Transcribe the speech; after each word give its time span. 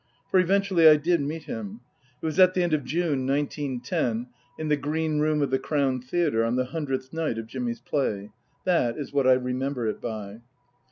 For 0.31 0.39
eventually 0.39 0.89
I 0.89 0.95
did 0.95 1.21
meet 1.21 1.43
him. 1.43 1.81
It 2.19 2.25
was 2.25 2.39
at 2.39 2.55
the 2.55 2.63
end 2.63 2.73
of 2.73 2.83
June, 2.83 3.23
nineteen 3.27 3.79
ten, 3.81 4.29
in 4.57 4.67
the 4.67 4.75
green 4.75 5.19
room 5.19 5.43
of 5.43 5.51
the 5.51 5.59
Crown 5.59 6.01
Theatre 6.01 6.43
on 6.43 6.55
the 6.55 6.65
hundredth 6.65 7.13
night 7.13 7.37
of 7.37 7.45
Jimmy's 7.45 7.81
play. 7.81 8.31
That 8.63 8.97
is 8.97 9.13
what 9.13 9.27
I 9.27 9.33
remember 9.33 9.85
it 9.85 10.01
by. 10.01 10.41